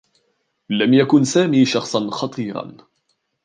لم 0.69 0.93
يكن 0.93 1.23
سامي 1.23 1.65
شخصا 1.65 2.09
خطيرا. 2.09 2.77